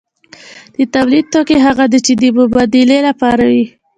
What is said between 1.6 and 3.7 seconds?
هغه دي چې د مبادلې لپاره وي.